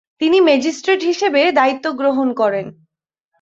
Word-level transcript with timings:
তিনি 0.21 0.37
ম্যাজিস্ট্রেট 0.41 1.01
হিসেবে 1.03 1.41
দায়িত্ব 1.51 1.85
গ্রহণ 1.91 2.27
করেন। 2.33 2.65